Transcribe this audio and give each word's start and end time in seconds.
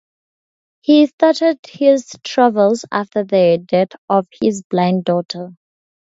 He 0.81 1.05
started 1.05 1.59
his 1.67 2.11
travels 2.23 2.85
after 2.91 3.23
the 3.23 3.61
death 3.63 3.91
of 4.09 4.25
his 4.41 4.63
blind 4.63 5.03
daughter. 5.03 5.51